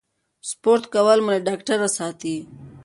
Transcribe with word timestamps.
سپورت 0.49 0.83
کول 0.93 1.19
مو 1.25 1.29
له 1.35 1.39
ډاکټره 1.47 1.87
ساتي. 1.97 2.37